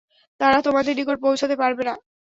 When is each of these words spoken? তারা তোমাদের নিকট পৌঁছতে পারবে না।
তারা 0.39 0.57
তোমাদের 0.67 0.93
নিকট 0.99 1.17
পৌঁছতে 1.23 1.55
পারবে 1.61 1.83
না। 1.85 1.93